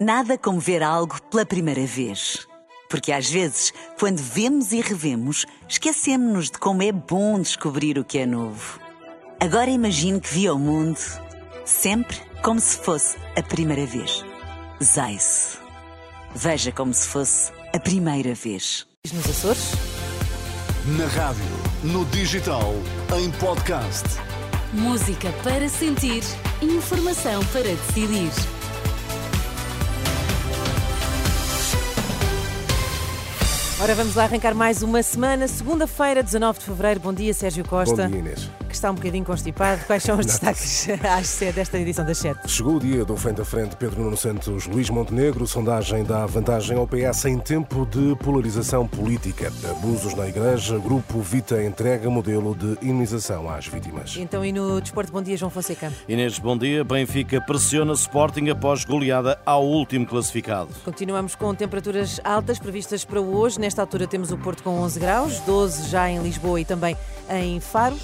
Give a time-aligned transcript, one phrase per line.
[0.00, 2.48] Nada como ver algo pela primeira vez.
[2.88, 8.16] Porque às vezes, quando vemos e revemos, esquecemos-nos de como é bom descobrir o que
[8.16, 8.80] é novo.
[9.38, 10.98] Agora imagine que viu o mundo
[11.66, 14.24] sempre como se fosse a primeira vez.
[14.82, 15.58] Zais.
[16.34, 18.86] Veja como se fosse a primeira vez.
[19.12, 19.72] Nos Açores?
[20.96, 21.44] Na rádio,
[21.84, 22.72] no digital,
[23.18, 24.06] em podcast.
[24.72, 26.22] Música para sentir,
[26.62, 28.59] informação para decidir.
[33.82, 37.00] Ora, vamos lá arrancar mais uma semana, segunda-feira, 19 de fevereiro.
[37.00, 38.02] Bom dia, Sérgio Costa.
[38.02, 38.50] Bom dia, Inês.
[38.80, 39.84] Está um bocadinho constipado.
[39.84, 42.50] Quais são os destaques às sete desta edição das 7?
[42.50, 45.46] Chegou o dia do frente a frente Pedro Nuno Santos, Luís Montenegro.
[45.46, 49.52] Sondagem dá vantagem ao PS em tempo de polarização política.
[49.70, 50.78] Abusos na Igreja.
[50.78, 54.16] Grupo Vita entrega modelo de imunização às vítimas.
[54.16, 55.92] Então, e no Desporto, bom dia, João Fonseca.
[56.08, 56.82] Inês, bom dia.
[56.82, 60.70] Benfica pressiona Sporting após goleada ao último classificado.
[60.86, 63.60] Continuamos com temperaturas altas previstas para hoje.
[63.60, 66.96] Nesta altura temos o Porto com 11 graus, 12 já em Lisboa e também
[67.28, 67.98] em Faro.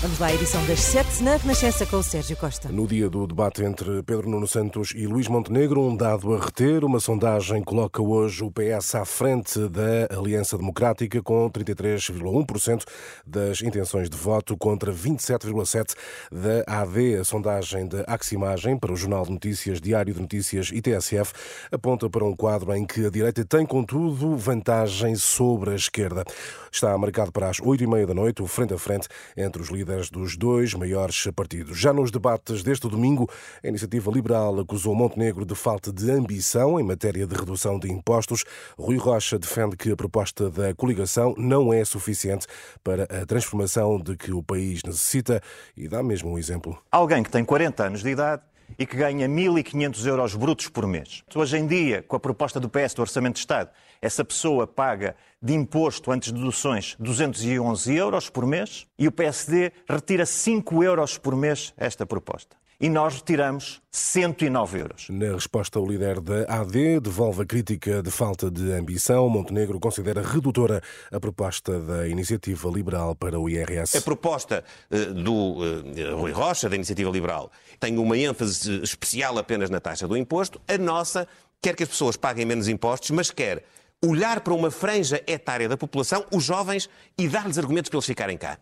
[0.00, 2.68] Vamos lá, a edição das 7 na Renascença com o Sérgio Costa.
[2.68, 6.84] No dia do debate entre Pedro Nuno Santos e Luís Montenegro, um dado a reter,
[6.84, 12.84] uma sondagem coloca hoje o PS à frente da Aliança Democrática com 33,1%
[13.26, 15.96] das intenções de voto contra 27,7%
[16.30, 17.16] da AD.
[17.16, 21.32] A sondagem da Aximagem para o Jornal de Notícias, Diário de Notícias e TSF
[21.72, 26.22] aponta para um quadro em que a direita tem, contudo, vantagem sobre a esquerda.
[26.70, 30.36] Está marcado para as 8h30 da noite o frente a frente entre os líderes dos
[30.36, 31.78] dois maiores partidos.
[31.78, 33.28] Já nos debates deste domingo,
[33.62, 38.44] a Iniciativa Liberal acusou Montenegro de falta de ambição em matéria de redução de impostos.
[38.78, 42.46] Rui Rocha defende que a proposta da coligação não é suficiente
[42.84, 45.42] para a transformação de que o país necessita
[45.76, 46.78] e dá mesmo um exemplo.
[46.90, 48.42] Alguém que tem 40 anos de idade
[48.78, 51.24] e que ganha 1.500 euros brutos por mês.
[51.34, 55.16] Hoje em dia, com a proposta do PS do Orçamento de Estado, essa pessoa paga
[55.42, 61.18] de imposto antes de deduções 211 euros por mês e o PSD retira 5 euros
[61.18, 65.06] por mês esta proposta e nós retiramos 109 euros.
[65.10, 69.28] Na resposta, o líder da AD devolve a crítica de falta de ambição.
[69.28, 70.80] Montenegro considera redutora
[71.10, 73.96] a proposta da Iniciativa Liberal para o IRS.
[73.96, 77.50] A proposta uh, do uh, Rui Rocha, da Iniciativa Liberal,
[77.80, 80.60] tem uma ênfase especial apenas na taxa do imposto.
[80.68, 81.26] A nossa
[81.60, 83.64] quer que as pessoas paguem menos impostos, mas quer
[84.04, 86.88] olhar para uma franja etária da população, os jovens,
[87.18, 88.58] e dar-lhes argumentos para eles ficarem cá.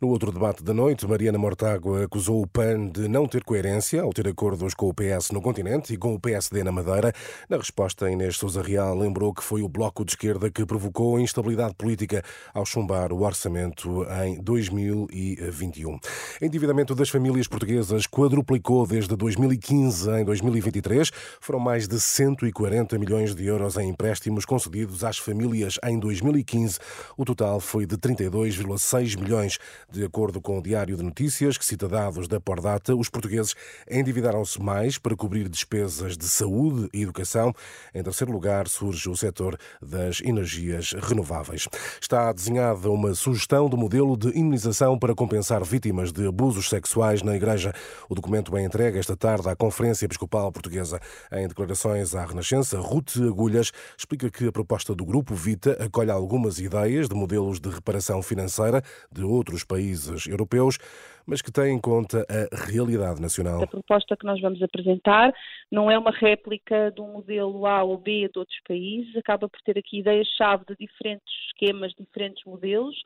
[0.00, 4.12] No outro debate da noite, Mariana Mortágua acusou o PAN de não ter coerência ao
[4.12, 7.12] ter acordos com o PS no continente e com o PSD na Madeira.
[7.48, 11.20] Na resposta, Inês Sousa Real lembrou que foi o Bloco de Esquerda que provocou a
[11.20, 12.22] instabilidade política
[12.52, 15.90] ao chumbar o orçamento em 2021.
[15.92, 15.98] O
[16.44, 21.10] endividamento das famílias portuguesas quadruplicou desde 2015 em 2023.
[21.40, 26.78] Foram mais de 140 milhões de euros em empréstimos concedidos às famílias em 2015.
[27.16, 29.59] O total foi de 32,6 milhões
[29.90, 33.54] de acordo com o Diário de Notícias, que cita dados da Pordata, os portugueses
[33.90, 37.52] endividaram-se mais para cobrir despesas de saúde e educação.
[37.94, 41.68] Em terceiro lugar, surge o setor das energias renováveis.
[42.00, 47.36] Está desenhada uma sugestão de modelo de imunização para compensar vítimas de abusos sexuais na
[47.36, 47.72] Igreja.
[48.08, 51.00] O documento é entregue esta tarde à Conferência Episcopal Portuguesa.
[51.32, 56.58] Em declarações à Renascença, Ruth Agulhas explica que a proposta do Grupo Vita acolhe algumas
[56.58, 60.78] ideias de modelos de reparação financeira de outros outros países europeus,
[61.26, 63.62] mas que tem em conta a realidade nacional.
[63.62, 65.32] A proposta que nós vamos apresentar
[65.70, 69.60] não é uma réplica de um modelo A ou B de outros países, acaba por
[69.62, 72.96] ter aqui ideias-chave de diferentes esquemas, diferentes modelos.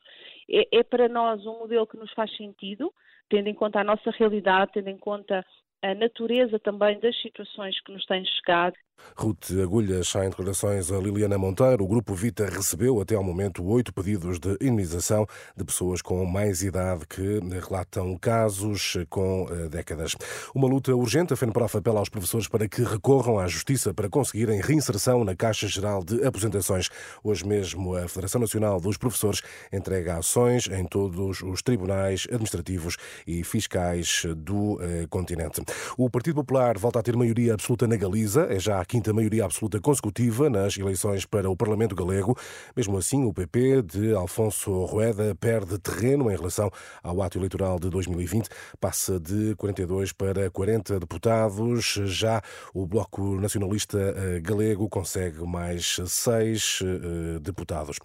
[0.50, 2.93] É, é para nós um modelo que nos faz sentido,
[3.28, 5.44] tendo em conta a nossa realidade, tendo em conta
[5.82, 8.75] a natureza também das situações que nos têm chegado
[9.16, 13.93] Ruth Agulhas, em declarações a Liliana Monteiro, o Grupo Vita recebeu até ao momento oito
[13.93, 15.25] pedidos de indenização
[15.56, 20.16] de pessoas com mais idade que relatam casos com eh, décadas.
[20.53, 24.61] Uma luta urgente, a FENPROF apela aos professores para que recorram à Justiça para conseguirem
[24.61, 26.90] reinserção na Caixa Geral de Aposentações.
[27.23, 29.43] Hoje mesmo, a Federação Nacional dos Professores
[29.73, 35.62] entrega ações em todos os tribunais administrativos e fiscais do eh, continente.
[35.97, 39.81] O Partido Popular volta a ter maioria absoluta na Galiza, é já quinta maioria absoluta
[39.81, 42.36] consecutiva nas eleições para o Parlamento Galego.
[42.76, 46.70] Mesmo assim, o PP de Alfonso Rueda perde terreno em relação
[47.02, 48.48] ao ato eleitoral de 2020,
[48.81, 51.98] passa de 42 para 40 deputados.
[52.04, 52.42] Já
[52.72, 57.98] o Bloco Nacionalista eh, Galego consegue mais seis eh, deputados.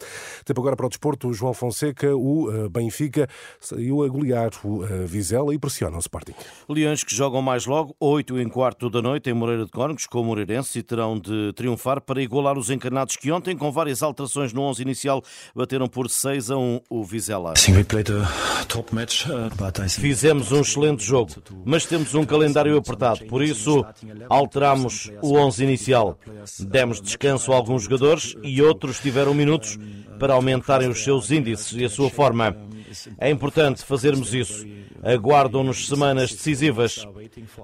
[0.46, 1.34] Tempo agora para o desporto.
[1.34, 3.28] João Fonseca, o eh, Benfica,
[3.60, 6.34] saiu a golear o Vizela e pressiona o Sporting.
[6.68, 10.22] Leões que jogam mais logo, 8 em quarto da noite, em Moreira de Cónegos, com
[10.22, 14.54] o Moreirense, e terão de triunfar para igualar os encarnados que ontem, com várias alterações
[14.54, 15.24] no 11 inicial,
[15.56, 17.54] bateram por 6 a 1 o Vizela.
[20.00, 21.32] Fizemos um excelente jogo,
[21.66, 23.86] mas temos um calendário apertado, por isso
[24.30, 26.18] alteramos o 11 inicial.
[26.60, 29.78] Demos descanso a alguns jogadores e outros tiveram minutos
[30.20, 32.56] para aumentarem os seus índices e a sua forma.
[33.18, 34.66] É importante fazermos isso.
[35.04, 37.06] Aguardam-nos semanas decisivas.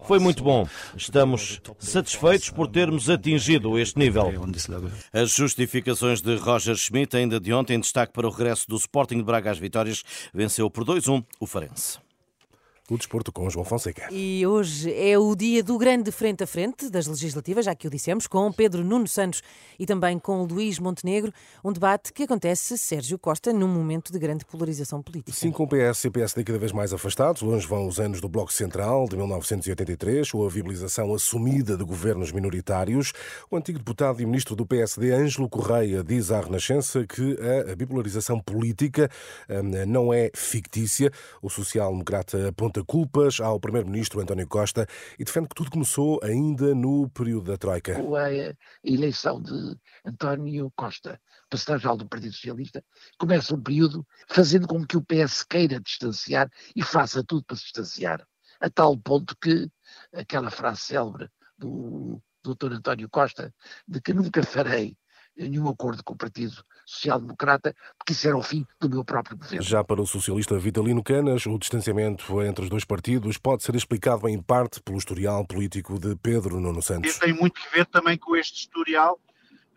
[0.04, 0.68] Foi muito bom.
[0.96, 4.32] Estamos satisfeitos por termos atingido este nível.
[5.12, 9.18] As justificações de Roger Schmidt, ainda de ontem, em destaque para o regresso do Sporting
[9.18, 12.05] de Braga às vitórias, venceu por 2-1 o Farense.
[12.88, 14.10] O desporto com João Fonseca.
[14.12, 17.90] E hoje é o dia do grande frente a frente das legislativas, já que o
[17.90, 19.42] dissemos, com Pedro Nuno Santos
[19.80, 21.34] e também com Luís Montenegro,
[21.64, 25.36] um debate que acontece, Sérgio Costa, num momento de grande polarização política.
[25.36, 28.30] Sim, com o PS e PSD cada vez mais afastados, longe vão os anos do
[28.30, 33.14] Bloco Central de 1983, ou a viabilização assumida de governos minoritários.
[33.50, 37.36] O antigo deputado e ministro do PSD, Ângelo Correia, diz à Renascença que
[37.72, 39.10] a bipolarização política
[39.50, 41.12] hum, não é fictícia.
[41.42, 44.86] O social-democrata aponta aponta culpas ao primeiro-ministro António Costa
[45.18, 47.96] e defende que tudo começou ainda no período da Troika.
[47.98, 51.20] A eleição de António Costa
[51.50, 52.84] para secretário do Partido Socialista
[53.18, 57.64] começa um período fazendo com que o PS queira distanciar e faça tudo para se
[57.64, 58.26] distanciar.
[58.60, 59.70] A tal ponto que
[60.14, 62.74] aquela frase célebre do Dr.
[62.74, 63.54] António Costa
[63.88, 64.98] de que nunca farei
[65.38, 69.38] nenhum acordo com o Partido Social Democrata, porque isso era o fim do meu próprio
[69.38, 69.62] governo.
[69.62, 74.28] Já para o socialista Vitalino Canas, o distanciamento entre os dois partidos pode ser explicado
[74.30, 77.16] em parte pelo historial político de Pedro Nuno Santos.
[77.16, 79.20] E tem muito que ver também com este historial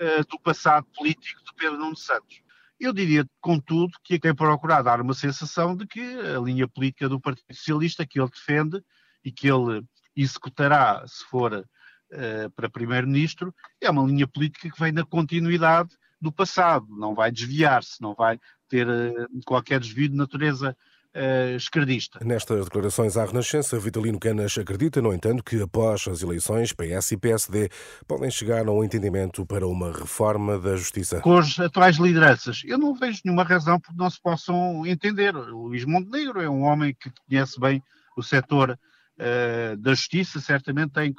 [0.00, 2.42] uh, do passado político de Pedro Nuno Santos.
[2.78, 7.20] Eu diria, contudo, que tem procurado dar uma sensação de que a linha política do
[7.20, 8.84] Partido Socialista que ele defende
[9.24, 9.82] e que ele
[10.14, 15.90] executará se for uh, para primeiro-ministro é uma linha política que vem na continuidade
[16.20, 18.38] do passado, não vai desviar-se, não vai
[18.68, 20.76] ter uh, qualquer desvio de natureza
[21.14, 22.18] uh, esquerdista.
[22.24, 27.16] Nestas declarações à Renascença, Vitalino Canas acredita, no entanto, que após as eleições, PS e
[27.16, 27.68] PSD
[28.06, 31.20] podem chegar a um entendimento para uma reforma da justiça.
[31.20, 35.34] Com as atuais lideranças, eu não vejo nenhuma razão por que não se possam entender.
[35.36, 37.82] O Luís Montenegro é um homem que conhece bem
[38.16, 41.14] o setor uh, da justiça, certamente tem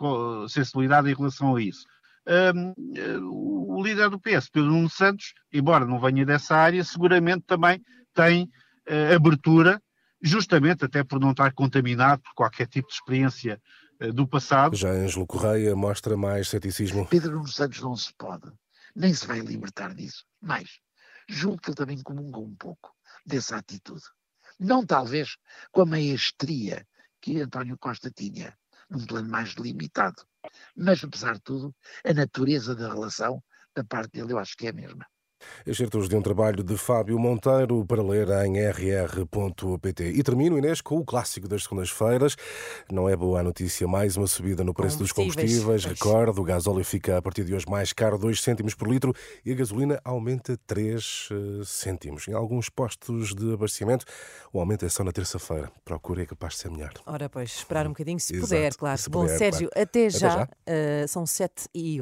[0.48, 1.86] sensibilidade em relação a isso.
[2.30, 2.74] Um,
[3.80, 7.82] o líder do PS, Pedro Nuno Santos, embora não venha dessa área, seguramente também
[8.14, 9.82] tem uh, abertura,
[10.22, 13.60] justamente até por não estar contaminado por qualquer tipo de experiência
[14.02, 14.76] uh, do passado.
[14.76, 17.08] Já Ângelo Correia mostra mais ceticismo.
[17.08, 18.52] Pedro Nuno Santos não se pode,
[18.96, 20.24] nem se vai libertar disso.
[20.40, 20.80] Mas
[21.28, 22.94] julgo que ele também comunga um pouco
[23.26, 24.04] dessa atitude.
[24.60, 25.38] Não talvez
[25.72, 26.86] com a maestria
[27.22, 28.56] que António Costa tinha,
[28.90, 30.24] num plano mais limitado.
[30.76, 31.76] Mas, apesar de tudo,
[32.06, 33.44] a natureza da relação,
[33.76, 35.06] da parte dele, eu acho que é a mesma.
[35.66, 40.04] Excertos de um trabalho de Fábio Monteiro para ler em rr.pt.
[40.04, 42.36] E termino, Inês, com o clássico das segundas-feiras.
[42.92, 45.86] Não é boa a notícia, mais uma subida no preço dos combustíveis.
[45.86, 49.14] Recorde, o gasóleo fica a partir de hoje mais caro, 2 cêntimos por litro,
[49.46, 52.28] e a gasolina aumenta 3 eh, cêntimos.
[52.28, 54.06] Em alguns postos de abastecimento,
[54.52, 55.72] o aumento é só na terça-feira.
[55.84, 56.92] Procure, é capaz de ser melhor.
[57.06, 58.48] Ora, pois, esperar um bocadinho, se Exato.
[58.48, 58.98] puder, claro.
[58.98, 59.84] Se Bom, puder, Sérgio, claro.
[59.84, 60.34] até já.
[60.34, 61.04] Até já.
[61.04, 62.02] Uh, são 7 e